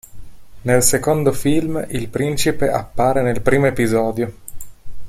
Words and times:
Nel 0.63 0.81
secondo 0.81 1.31
film 1.31 1.85
il 1.89 2.07
principe 2.09 2.71
appare 2.71 3.21
nel 3.21 3.39
primo 3.43 3.67
episodio. 3.67 4.33